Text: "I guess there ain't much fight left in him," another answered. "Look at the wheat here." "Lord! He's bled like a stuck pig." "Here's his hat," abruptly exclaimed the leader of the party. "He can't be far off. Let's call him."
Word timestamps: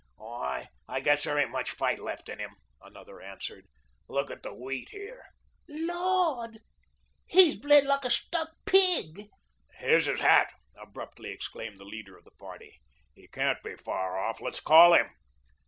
"I 0.19 0.67
guess 1.03 1.23
there 1.25 1.37
ain't 1.37 1.51
much 1.51 1.69
fight 1.69 1.99
left 1.99 2.27
in 2.27 2.39
him," 2.39 2.55
another 2.81 3.21
answered. 3.21 3.67
"Look 4.07 4.31
at 4.31 4.41
the 4.41 4.51
wheat 4.51 4.89
here." 4.89 5.25
"Lord! 5.69 6.57
He's 7.27 7.55
bled 7.59 7.85
like 7.85 8.03
a 8.03 8.09
stuck 8.09 8.49
pig." 8.65 9.29
"Here's 9.77 10.07
his 10.07 10.21
hat," 10.21 10.51
abruptly 10.75 11.29
exclaimed 11.29 11.77
the 11.77 11.85
leader 11.85 12.17
of 12.17 12.23
the 12.23 12.31
party. 12.31 12.81
"He 13.13 13.27
can't 13.27 13.61
be 13.61 13.75
far 13.75 14.17
off. 14.17 14.41
Let's 14.41 14.59
call 14.59 14.95
him." 14.95 15.05